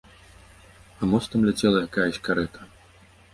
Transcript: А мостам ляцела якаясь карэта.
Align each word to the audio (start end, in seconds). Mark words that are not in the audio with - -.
А 0.99 1.09
мостам 1.11 1.45
ляцела 1.51 1.83
якаясь 1.87 2.19
карэта. 2.29 2.61